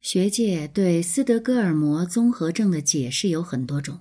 [0.00, 3.98] 学界对斯德哥尔摩综合症的解释有很多种。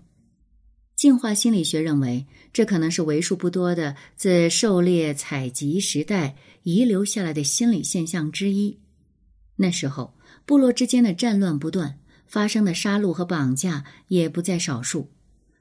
[0.96, 8.80] 进化心理学认为，这可能是为数不多的自狩猎采集时代遗留下来的心理现象之一。
[9.58, 10.14] 那时候，
[10.46, 15.10] 部落之间的战乱不断，发生的杀戮和绑架也不在少数。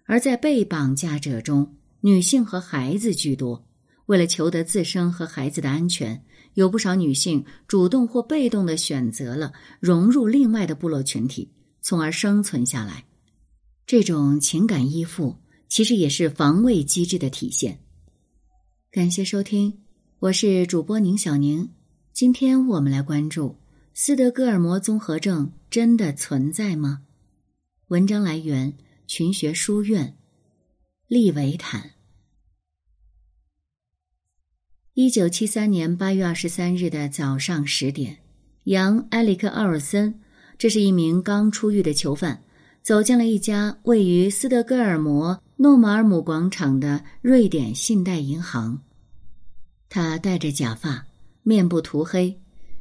[0.04, 3.66] 而在被绑架者中，女性和孩子居多。
[4.06, 6.24] 为了求得自身和孩子的安全，
[6.58, 11.48] 有不少女性主动或被动的选择了融入另外的部落群体，
[11.80, 13.04] 从而生存下来。
[13.86, 15.36] 这种情感依附
[15.68, 17.78] 其实也是防卫机制的体现。
[18.90, 19.72] 感谢收听，
[20.18, 21.70] 我是主播宁小宁。
[22.12, 23.56] 今天我们来关注
[23.94, 27.02] 斯德哥尔摩综合症真的存在吗？
[27.86, 30.18] 文章来源群学书院，
[31.06, 31.97] 利维坦。
[35.00, 38.18] 一九七三年八月二十三日的早上十点，
[38.64, 40.18] 杨埃里克·奥尔森，
[40.58, 42.42] 这是一名刚出狱的囚犯，
[42.82, 48.80] 走进了一家位于斯德哥尔摩诺马尔姆广场的瑞典信贷银行。
[49.88, 51.06] 他戴着假发，
[51.44, 52.36] 面部涂黑，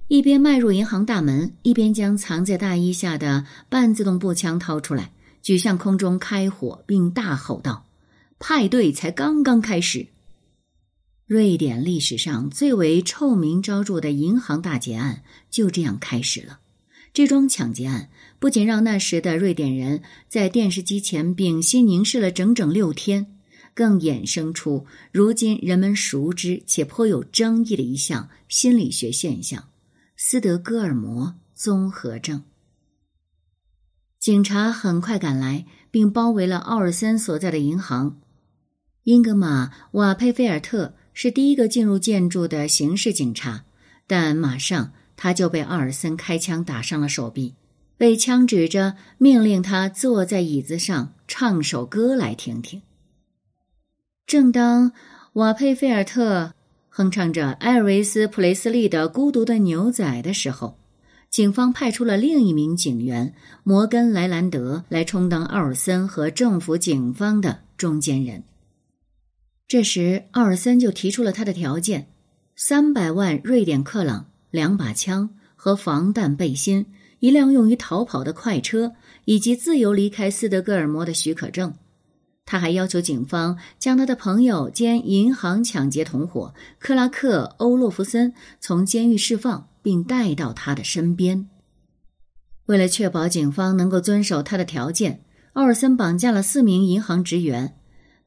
[0.08, 5.12] 一边迈入银行大门，一边将藏在大衣下的半自动步枪掏出来，
[5.44, 7.86] 举向空中开火，并大吼道
[8.40, 10.08] ：“派对才刚刚开始。”
[11.28, 16.62] 瑞典历史上最为臭名昭著的银行大劫案就这样开始了。
[17.12, 23.36] 这桩抢劫案不仅让那时的瑞典人在电视机前屏息凝视了整整六天，
[23.74, 29.68] 更衍生出如今人们熟知且颇有争议的一项心理学现象——
[30.16, 32.44] 斯德哥尔摩综合症。
[34.18, 38.22] 警察很快赶来，并包围了奥尔森所在的银行。
[39.04, 40.94] 英格玛·瓦佩菲尔特。
[41.20, 43.64] 是第一个进入建筑的刑事警察，
[44.06, 47.56] 但马上他就被奥尔森开枪打伤了手臂，
[47.98, 52.84] 被枪指着，命令他坐在椅子上唱首歌来听听。
[54.28, 54.92] 正当
[55.34, 56.54] 瓦佩菲尔特
[56.90, 60.78] 哼唱着艾尔维斯·普雷斯利的《孤独的牛仔》的时候，
[61.32, 63.34] 警方派出了另一名警员
[63.64, 68.44] 摩根·莱兰德来充当奥尔森和政府警方的中间人。
[69.68, 72.08] 这时，奥尔森就提出了他的条件：
[72.56, 76.86] 三百万瑞典克朗、两把枪和防弹背心、
[77.20, 78.94] 一辆用于逃跑的快车，
[79.26, 81.74] 以及自由离开斯德哥尔摩的许可证。
[82.46, 91.50] 他还要求警方将他的朋友兼银行抢劫同伙克拉克·欧洛夫森从监狱释放，并带到他的身边。
[92.68, 97.74] 为了确保警方能够遵守他的条件，奥尔森绑架了四名银行职员。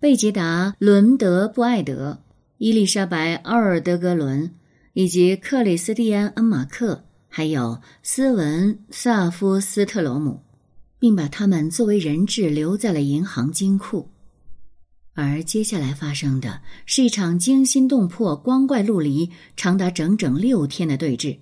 [0.00, 2.22] 贝吉达·伦德布艾德、
[2.56, 4.50] 伊丽莎白·奥尔德格伦
[4.94, 10.40] 以及克里斯蒂安·恩马克，还有斯文·萨夫斯特罗姆，
[10.98, 14.08] 并把他们作为人质留在了银行金库。
[15.12, 21.36] 而接下来发生的是一场惊心动魄、光怪陆离、长达整整六天的对峙。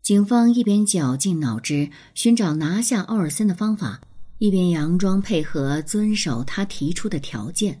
[0.00, 4.00] 警方一边绞尽脑汁寻找拿下奥尔森的方法。
[4.40, 7.78] 一边佯装配合遵守他提出的条件。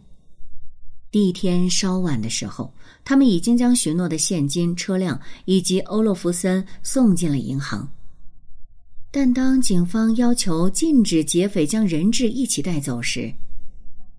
[1.10, 2.70] 第一天稍晚的时候，
[3.02, 7.90] 他们已经将许诺的现金、车辆以及欧洛夫森送进了银行。
[9.10, 13.32] 但当警方要求禁止劫匪将人质一起带走时，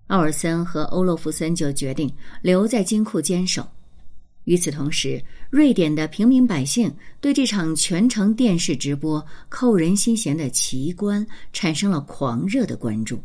[0.07, 3.65] 奥尔森和欧洛夫森就决定留在金库坚守。
[4.45, 13.21] 与此同时，瑞典的平民百姓对这场全程电视直播、扣人心弦的奇观产生了狂热的关注。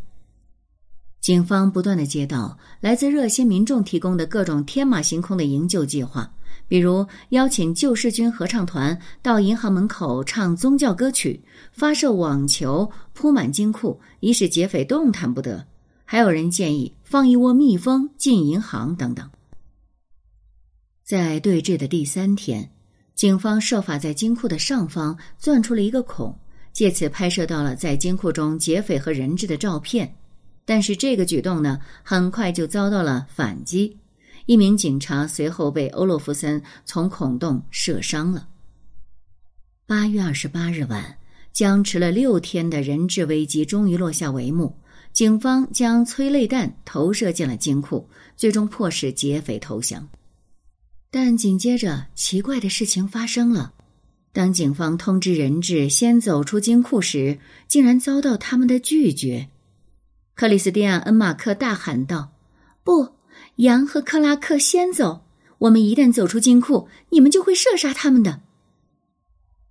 [1.20, 6.30] 警方不断的接到来自热心民众提供的各种天马行空的营救计划，
[6.68, 15.64] 比如邀请救世军合唱团到银行门口唱宗教歌曲、发射网球铺满金库，以使劫匪动弹不得；
[16.04, 19.28] 还有人建议放一窝蜜蜂进银行等等。
[21.06, 22.68] 在对峙的第三天，
[23.14, 26.36] 警方设法在金库的上方钻出了一个孔，
[26.72, 30.12] 借此拍摄到了在金库中劫匪和人质的照片。
[30.64, 33.96] 但是这个举动呢，很快就遭到了反击。
[34.46, 38.48] 一名警察随后被欧洛夫森从孔洞射伤了。
[39.86, 41.16] 八月二十八日晚，
[41.52, 44.76] 僵持了六天的人质危机终于落下帷幕。
[45.12, 50.04] 警方将催泪弹投射进了金库，最终迫使劫匪投降。
[51.10, 53.72] 但紧接着，奇怪的事情发生了。
[54.32, 59.48] 当警方通知人质先走出金库时，竟然遭到他们的拒绝。
[60.34, 62.32] 克里斯蒂安·恩马克大喊道
[62.84, 63.14] ：“不，
[63.56, 65.24] 杨和克拉克先走。
[65.58, 68.42] 我们一旦走出金库，你们就会射杀他们的。”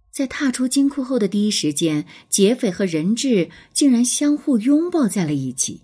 [0.09, 5.81] 在踏出金库后的第一时间，劫匪和人质竟然相互拥抱在了一起，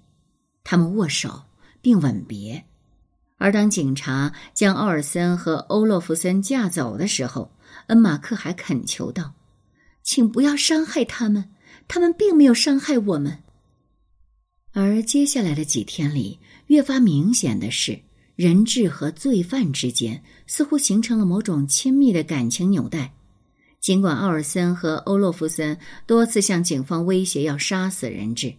[0.63, 1.44] 他们握手
[1.81, 2.65] 并吻别。
[3.42, 7.52] 而当警察将奥尔森和欧洛夫森架走的时候，
[7.88, 9.34] 恩马克还恳求道
[10.04, 11.50] ：“请不要伤害他们，
[11.88, 13.40] 他们并没有伤害我们。”
[14.74, 18.00] 而接下来的几天里，越发明显的是，
[18.36, 23.12] 人质和罪犯之间似乎形成了某种亲密的感情纽带。
[23.80, 28.54] 尽管奥尔森和欧洛夫森多次向警方威胁要杀死人质，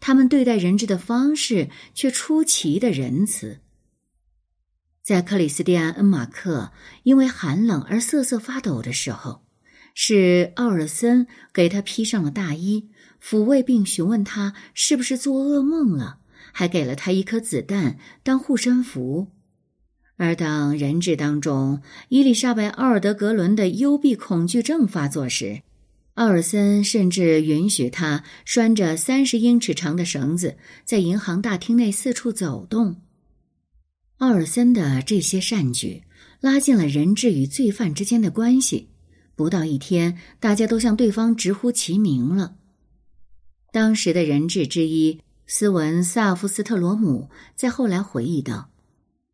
[0.00, 3.60] 他们对待人质的方式却出奇的仁慈。
[5.02, 6.70] 在克里斯蒂安·恩马克
[7.02, 9.42] 因为寒冷而瑟瑟发抖的时候，
[9.94, 12.88] 是奥尔森给他披上了大衣，
[13.20, 16.18] 抚慰并询问他是不是做噩梦了，
[16.52, 19.26] 还给了他一颗子弹当护身符。
[20.16, 25.62] 而当人质当中伊丽莎白·奥尔德格伦的幽闭恐惧症发作时，
[26.14, 33.02] 奥尔森甚至允许他拴着三十英尺长的绳子在银行大厅内四处走动。
[34.22, 36.04] 奥尔森的这些善举
[36.40, 38.88] 拉近了人质与罪犯之间的关系。
[39.34, 42.54] 不到一天，大家都向对方直呼其名了。
[43.72, 48.70] 当时的人质之一斯文·萨夫斯特罗姆在后来回忆道。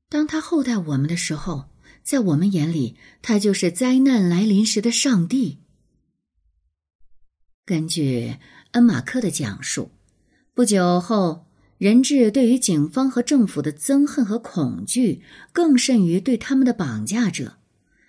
[0.09, 1.67] 当他厚待我们的时候，
[2.03, 5.59] 在我们眼里，他就是灾难来临时的上帝。
[7.67, 8.37] 根据
[8.71, 9.91] 恩马克的讲述，
[10.55, 11.45] 不久后，
[11.79, 15.23] 人质对于警方和政府的憎恨和恐惧
[15.53, 17.55] 更甚于对他们的绑架者，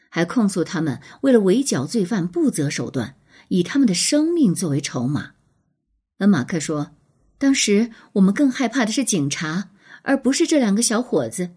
[0.09, 3.15] 还控诉他们为了围剿罪犯不择手段，
[3.49, 5.33] 以他们的生命作为筹码。
[6.17, 6.91] 恩马克说
[7.37, 9.69] ：“当时我们更害怕的是警察，
[10.01, 11.51] 而不是这两个小伙子。”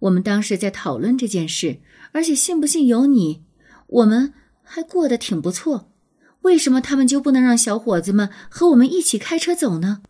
[0.00, 1.80] 我们当时在讨论这件事，
[2.12, 3.42] 而且信不信由你，
[3.86, 5.92] 我们还过得挺不错。
[6.40, 10.00] 为什么他们就不能让小伙子们和我们一起开车走呢？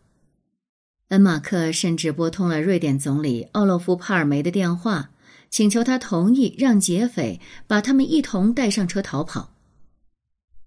[1.11, 5.09] 恩马克甚至拨通了瑞典总理奥洛夫·帕尔梅的电话，
[5.49, 7.37] 请求他同意让劫匪
[7.67, 9.53] 把他们一同带上车逃跑。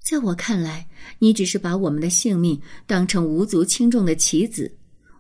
[0.03, 0.87] 在我看来，
[1.19, 4.71] 你只是把我们的性命当成无足轻重的棋子。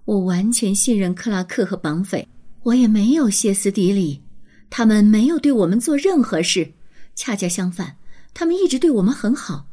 [0.04, 2.28] 我完全信任克拉克和绑匪。
[2.62, 4.22] 我也没有歇斯底里，
[4.68, 6.70] 他们没有对我们做任何事，
[7.14, 7.96] 恰恰相反，
[8.34, 9.66] 他们一直对我们很好。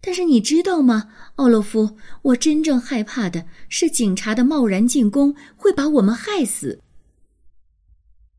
[0.00, 6.80] 但是你知道吗，奥洛夫，我真正害怕的是警察的贸然进攻会把我们害死。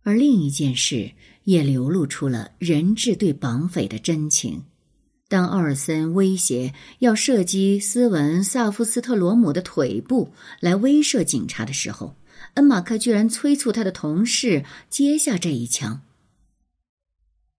[0.04, 1.12] 而另一件事
[1.44, 4.64] 也流露出了人质对绑匪的真情。
[5.28, 12.16] 当奥尔森威胁要射击斯文·萨夫斯特罗姆的腿部来威慑警察的时候。
[12.56, 16.02] 恩马克居然催促他的同事接下这一枪。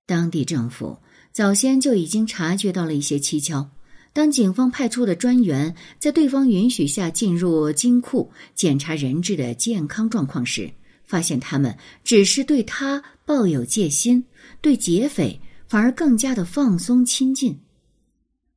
[0.05, 0.99] 当地政府
[1.33, 3.71] 早先就已经察觉到了一些蹊跷。
[4.13, 10.71] 当警方派出的专员在对方允许下进入金库检查人质的健康状况时，
[11.05, 11.75] 发现他们
[12.05, 14.23] 只是对他抱有戒心，
[14.61, 17.59] 对劫匪反而更加的放松亲近。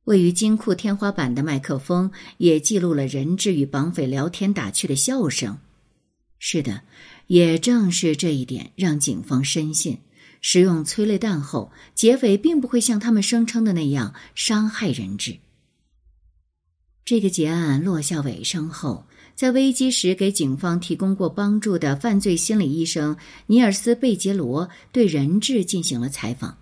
[0.04, 5.58] 位于金库天花板的麦克风也记录了人质与绑匪聊天打趣的笑声。
[6.38, 6.82] 是的，
[7.28, 9.98] 也正是这一点让警方深信，
[10.42, 15.38] 使用催泪弹后，劫匪并不会像他们声称的那样伤害人质。
[17.06, 23.16] 这个结案落下尾声后，在危机时给警方提供过帮助的犯罪心理医生
[23.46, 26.58] 尼尔斯·贝杰罗对人质进行了采访。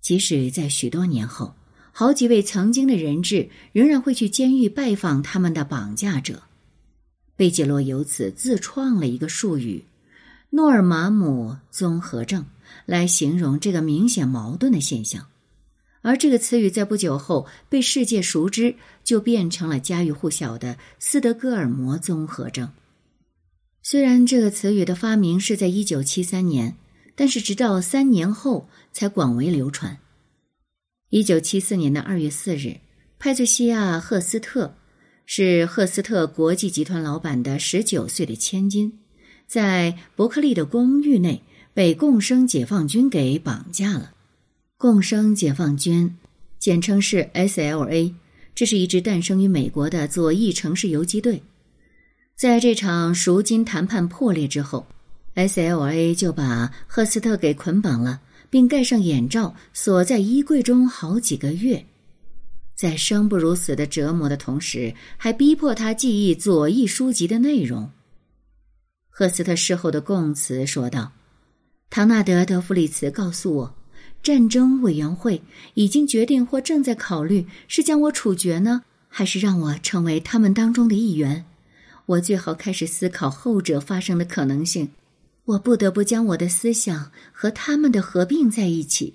[0.00, 1.56] 即使在许多年后，
[1.90, 6.44] 好几位曾经的人质仍然会去监狱拜访他们的绑架者。
[7.34, 9.84] 贝杰罗由此自创了一个术语
[10.50, 12.46] “诺尔马姆综合症”
[12.86, 15.26] 来形容这个明显矛盾的现象，
[16.06, 22.70] 而这个词语在不久后被世界熟知，就变成了家喻户晓的斯德哥尔摩综合症。
[23.82, 26.76] 虽然这个词语的发明是在一九七三年，
[27.16, 29.98] 但是直到三年后才广为流传。
[31.10, 32.78] 一九七四年的二月四日，
[33.18, 34.76] 派翠西亚·赫斯特。
[35.28, 39.00] 是赫斯特国际集团老板的十九岁的千金，
[39.48, 41.42] 在伯克利的公寓内
[41.74, 44.12] 被共生解放军给绑架了。
[44.86, 46.16] 共生解放军，
[46.60, 48.14] 简称是 S.L.A，
[48.54, 51.42] 这是一支诞生于美国的左翼城市游击队。
[52.36, 54.86] 在这场赎金谈判破裂之后
[55.34, 61.84] ，S.L.A 就把赫斯特给捆绑了，并盖上眼罩，锁在衣柜中好几个月。
[62.76, 67.90] 在生不如死的折磨的同时，还逼迫他记忆左翼书籍的内容。
[69.08, 71.10] 赫斯特事后的供词说道
[71.90, 73.74] ：“唐纳德·德弗里茨告诉我，
[74.26, 75.40] 战争委员会
[75.74, 81.44] 已经决定或正在考虑是将我处决呢，还是让我成为他们当中的一员。
[82.06, 84.88] 我最好开始思考后者发生的可能性。
[85.44, 89.14] 我不得不将我的思想和他们的合并在一起。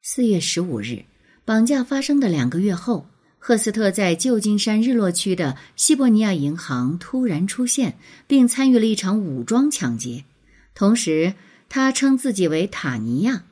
[0.00, 1.04] 四月十五日，
[1.44, 3.08] 绑架发生的两个月后，
[3.40, 10.24] 赫斯特在旧金山日落区的西伯尼亚银行突然出现，并参与了一场武装抢劫。
[10.72, 11.34] 同时，
[11.68, 13.42] 他称自己为塔尼亚。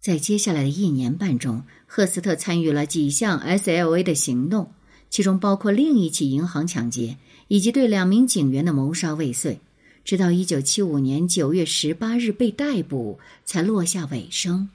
[0.00, 4.72] 在接下来的一年半中，赫斯特参与了几项 SLA 的行动，
[5.10, 7.16] 其中包括另一起银行抢劫
[7.48, 9.60] 以及对两名警员的谋杀未遂。
[10.04, 14.70] 直到一九七五年九月十八日被逮捕，才落下尾声。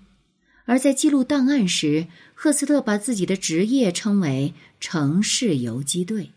[0.65, 6.31] 而在记录档案时，赫斯特把自己的职业称为“城市游击队”。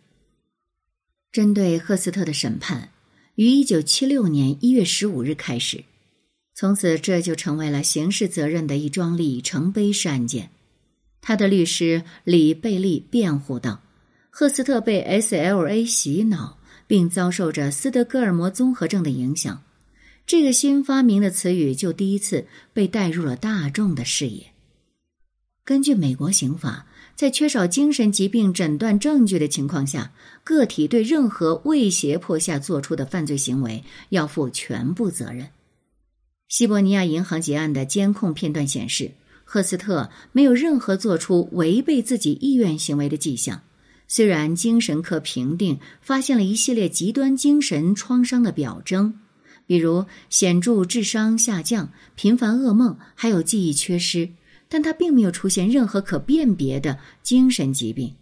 [1.30, 2.88] 针对赫斯特的审判
[3.34, 5.84] 于一九七六年一月十五日开始，
[6.56, 10.50] 从此这就成为了刑事责任的一桩里程碑式案件。
[11.20, 13.82] 他的律师李贝利辩护道
[14.30, 16.58] ：“赫斯特被 SLA 洗脑。”
[16.88, 19.64] 并遭受着斯德哥尔摩综合症的影响，
[20.24, 24.52] 这个新发明的词语就第一次被带入了大众的视野。
[25.64, 26.86] 根据美国刑法，
[27.16, 30.12] 在缺少精神疾病诊断证据的情况下，
[30.44, 35.48] 个体对任何未胁迫下做出的犯罪行为要负全部责任。
[36.48, 39.10] 西伯尼亚银行劫案的监控片段显示，
[39.44, 43.62] 赫斯特没有任何做出违背自己意愿行为的迹象。
[44.06, 49.18] 虽然精神科评定发现了一系列极端精神创伤的表征，
[49.66, 54.28] 比如显著智商下降、频繁噩梦，还有记忆缺失，
[54.68, 58.14] 但他并没有出现任何可辨别的精神疾病。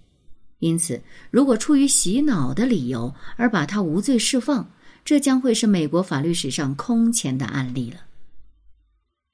[0.61, 4.71] 因此，如果出于洗脑的理由而把他无罪释放，
[5.05, 7.99] 这将会是美国法律史上空前的案例了。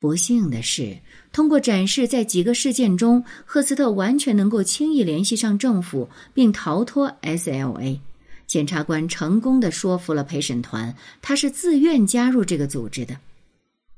[0.00, 0.97] 不幸的是，
[1.30, 7.99] 通过展示在几个事件中，赫斯特完全能够轻易联系上政府并逃脱 SLA。
[8.47, 13.14] 检察官成功的说服了陪审团，他是自愿加入这个组织的。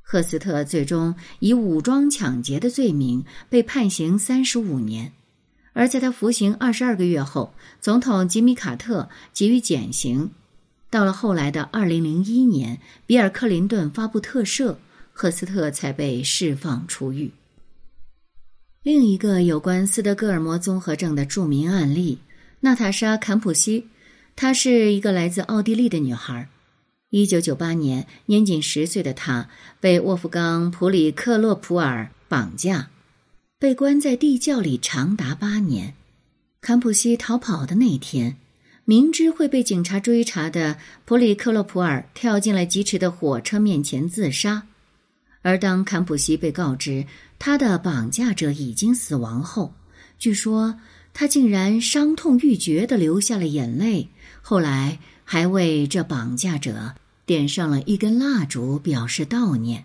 [0.02, 5.12] 赫斯特最终以武装抢劫的罪名被判刑三十五年，
[5.72, 10.32] 而在他服刑二十二个月后，总统吉米·卡特给予减刑。
[10.90, 14.74] 到了后来的二零零一年，比尔·克林顿发布特赦。
[15.12, 17.30] 赫斯特才被释放出狱。
[18.82, 22.18] 另一个有关斯德哥尔摩综合症的著名案例，
[22.60, 23.86] 娜塔莎·坎普西，
[24.34, 26.48] 她是一个来自奥地利的女孩。
[27.10, 32.88] 一九九八年，年仅十岁的她被沃夫冈·普里克洛普尔绑架，
[33.58, 35.94] 被关在地窖里长达八年。
[36.60, 38.36] 坎普西逃跑的那天，
[38.84, 44.66] 明知会被警察追查的普里克洛普尔跳进了疾驰的火车面前自杀。
[45.42, 47.04] 而当坎普西被告知
[47.38, 49.74] 他的绑架者已经死亡后，
[50.18, 50.78] 据说
[51.12, 54.08] 他竟然伤痛欲绝的流下了眼泪。
[54.40, 56.94] 后来还为这绑架者
[57.26, 59.84] 点上了一根蜡烛，表示悼念。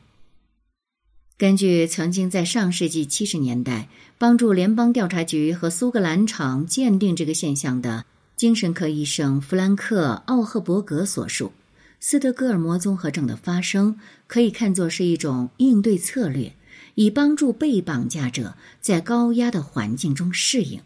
[1.38, 11.52] 根据曾经在上世纪七十年代帮助联邦调查局和苏格兰场鉴定这个现象的精神科医生弗兰克·奥赫伯格所述。
[12.00, 16.54] 斯德哥尔摩综合症的发生可以看作是一种应对策略，
[16.96, 20.80] 以帮助被绑架者在高压的环境中适应。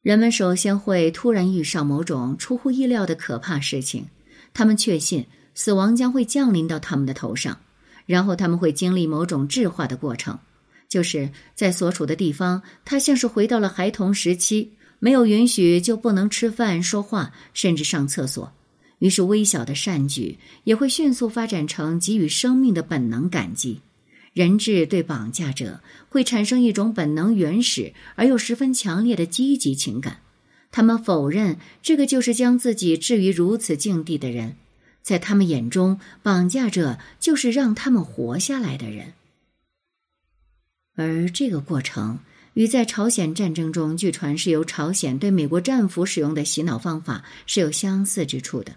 [0.00, 4.06] 人们首先会突然遇上某种出乎意料的可怕事情，
[4.54, 7.60] 他们确信死亡将会降临到他们的头上，
[8.06, 10.38] 然后他们会经历某种质化的过程，
[10.88, 18.50] 就是在所处的地方，他像是回到了孩童时期，没有允许就不能吃饭、说话，甚至上厕所。
[18.98, 23.80] 于是，微小的善举也会迅速发展成给予生命的本能感激。
[24.32, 30.20] 人质对绑架者会产生一种本能、原始而又十分强烈的积极情感。
[30.70, 34.56] 他们否认这个就是将自己置于如此境地的人，
[35.02, 39.14] 在他们眼中，绑架者就是让他们活下来的人。
[40.94, 42.18] 而这个过程
[42.54, 48.72] 与在朝鲜战争中据传是由朝鲜对美国战俘使用的洗脑方法是有相似之处的。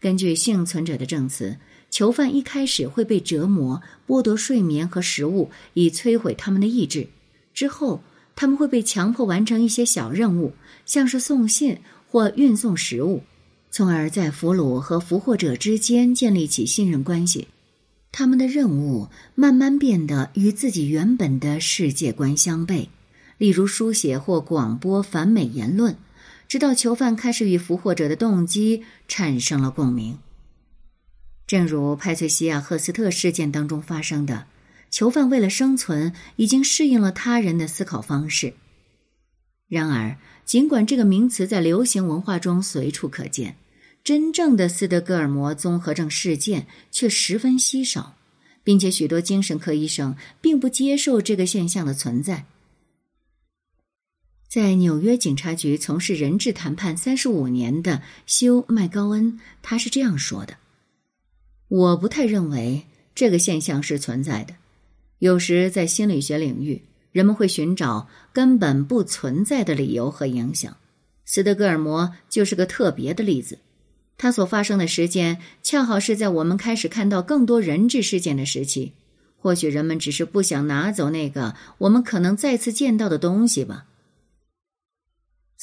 [0.00, 1.56] 根据幸存者的证词，
[1.90, 7.08] 囚犯一开始会被折磨、剥夺睡眠和食物，以摧毁他们的意志。
[7.54, 8.02] 之后，
[8.34, 10.52] 他们会被强迫完成一些小任务，
[10.84, 13.22] 像是送信或运送食物，
[13.70, 17.48] 从而在俘虏和俘获者之间建立起信任关系。
[18.12, 22.88] 他们的任务慢慢变得与自己原本的世界观相悖，
[23.38, 25.96] 例如书写或广播反美言论。
[26.48, 30.18] 直到囚犯开始与俘获者的动机产生了共鸣。
[31.46, 34.46] 正如派翠西亚·赫斯特事件当中发生的，
[34.90, 38.54] 囚犯为了生存，已经适应了他人的思考方式。
[39.68, 43.56] 然而，尽管这个名词在流行文化中随处可见，
[44.04, 48.16] 真正的斯德哥尔摩综合症事件却十分稀少，
[48.62, 52.46] 并且许多精神科医生并不接受这个现象的存在。
[54.56, 60.54] 在纽约警察局从事人质谈判三十五年的休·麦高恩，他是这样说的
[61.68, 64.54] ：“我不太认为这个现象是存在的。
[65.18, 66.80] 有时在心理学领域。”
[67.12, 70.74] 人们会寻找根本不存在的理由和影响，
[71.26, 73.58] 斯德哥尔摩就是个特别的例子。
[74.16, 78.94] 它所发生的时间恰好是在我们开始看到更多人质事件的时期。
[79.36, 83.84] 或许人们只是不想拿走那个我们可能再次见到的东西吧。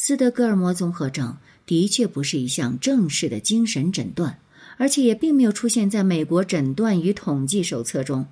[0.06, 4.38] 斯德哥尔摩综合症的确不是一项正式的精神诊断，
[4.76, 8.26] 而且也并没有出现在美国诊断与统计手册中。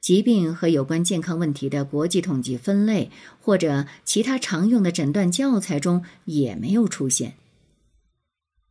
[0.00, 3.10] 疾病和有关健康问题的国际统计分类
[3.40, 7.34] 或者其他常用的诊断教材中也没有出现。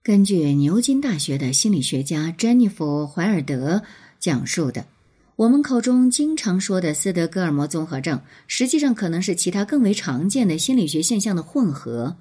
[0.02, 3.84] 根据牛津大学的心理学家詹妮弗·怀尔德
[4.22, 4.86] 讲述的，
[5.36, 12.16] 我们口中经常说的斯德哥尔摩综合症，实际上可能是其他更为常见的心理学现象的混合。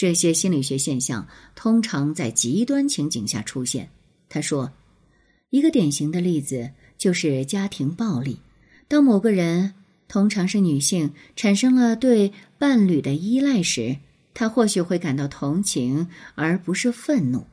[0.00, 3.90] 这些心理学现象通常在极端情景下出现。
[4.30, 4.72] 他说，
[5.50, 6.70] 一个典型的例子。
[7.00, 8.40] 就是家庭暴力。
[8.86, 9.72] 当某个人，
[10.06, 13.96] 通常是女性，产生了对伴侣的依赖时，
[14.34, 17.46] 他或许会感到同情，而不是愤怒。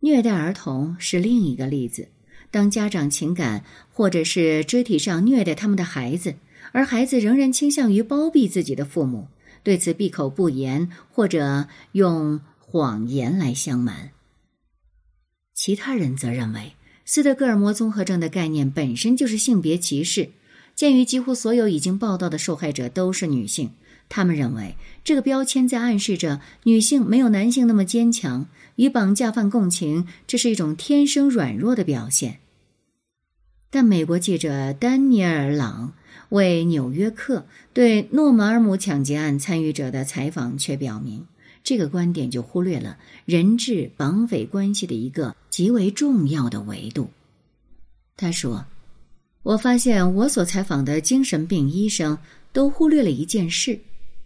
[0.00, 2.08] 虐待儿童是另一个例子。
[2.50, 6.34] 当家长情感或者是肢体上虐待他们的孩子，
[6.72, 9.28] 而孩子仍然倾向于包庇自己的父母，
[9.64, 14.10] 对此闭口不言，或者用谎言来相瞒。
[15.52, 16.74] 其他人则认为。
[17.06, 20.30] 斯德哥尔摩综合症的概念本身就是性别歧视。
[20.74, 23.72] 鉴于几乎所有已经报道的受害者都是女性，
[24.08, 28.46] 他们认为这个标签在暗示着女性没有男性那么坚强。
[28.76, 32.38] 与绑架犯共情，这是一种天生软弱的表现。
[33.74, 35.92] 但美国记者丹尼尔·朗
[36.28, 37.38] 为《纽约客》
[37.72, 41.26] 对诺马尔姆抢劫案参与者的采访却表明。
[41.64, 47.10] 这个观点就忽略了人质绑匪关系的一个极为重要的维度。
[48.16, 48.64] 他说
[49.42, 52.16] ：“我发现我所采访的精神病医生
[52.52, 53.76] 都忽略了一件事：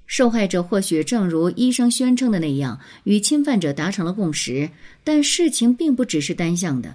[0.07, 4.69] 受害者或许正如医生宣称的那样，与侵犯者达成了共识，
[5.03, 6.95] 但事情并不只是单向的。”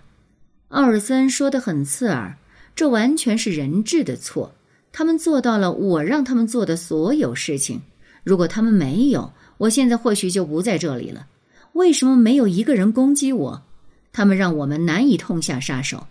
[0.70, 2.36] 奥尔森说的很刺耳
[2.76, 4.54] ：“这完全是人质的错，
[4.92, 7.82] 他们做到了我让他们做的所有事情。
[8.24, 11.28] 如果他们没有。”我现在或许就不在这里了。
[11.74, 13.64] 为什么没有一个人攻击我？
[14.12, 16.08] 他们让我们难以痛下杀手，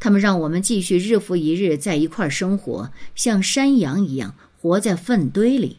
[0.00, 5.76] 他们让我们继续日复一日在一块生活，像山羊一样活在粪堆里。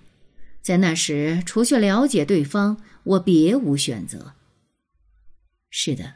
[0.62, 4.32] 在那时，除去了解对方，我别无选择。
[5.72, 6.14] 是的，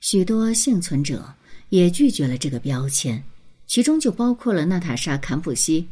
[0.00, 1.34] 许多幸存者
[1.70, 3.24] 也拒绝了这个标签，
[3.66, 5.88] 其中就包括了娜塔莎·坎普西。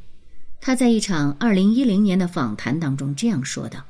[0.60, 3.84] 他在一场二零一零年的访谈当中这样说道。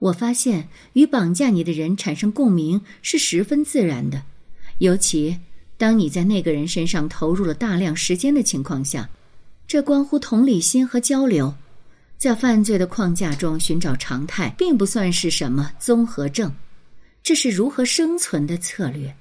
[0.00, 4.22] 我发现与绑架你的人产生共鸣是十分自然的，
[4.78, 5.38] 尤其
[5.78, 9.08] 当你在那个人身上投入了大量时间的情况下，
[9.66, 11.54] 这关乎同理心和交流。
[12.18, 16.52] 在犯罪的框架中寻找常态，并不算是什么综合症，
[17.22, 19.14] 这是如何生存的策略。